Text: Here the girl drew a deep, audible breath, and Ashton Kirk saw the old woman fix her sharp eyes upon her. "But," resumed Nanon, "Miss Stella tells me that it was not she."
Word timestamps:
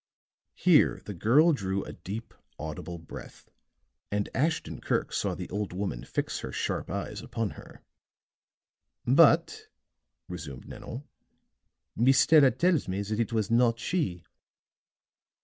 Here 0.55 0.99
the 1.05 1.13
girl 1.13 1.53
drew 1.53 1.83
a 1.83 1.93
deep, 1.93 2.33
audible 2.57 2.97
breath, 2.97 3.51
and 4.11 4.29
Ashton 4.35 4.81
Kirk 4.81 5.13
saw 5.13 5.35
the 5.35 5.47
old 5.51 5.73
woman 5.73 6.03
fix 6.05 6.39
her 6.39 6.51
sharp 6.51 6.89
eyes 6.89 7.21
upon 7.21 7.51
her. 7.51 7.83
"But," 9.05 9.67
resumed 10.27 10.67
Nanon, 10.67 11.03
"Miss 11.95 12.17
Stella 12.17 12.49
tells 12.49 12.87
me 12.87 13.03
that 13.03 13.19
it 13.19 13.31
was 13.31 13.51
not 13.51 13.77
she." 13.79 14.23